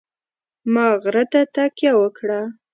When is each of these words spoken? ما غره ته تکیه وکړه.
ما 0.73 0.87
غره 1.03 1.23
ته 1.31 1.41
تکیه 1.55 1.91
وکړه. 2.01 2.39